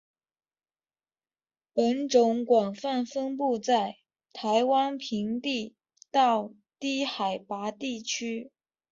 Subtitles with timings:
[1.75, 3.99] 本种广泛分布在
[4.33, 5.75] 台湾平地
[6.09, 8.49] 到低海拔山区。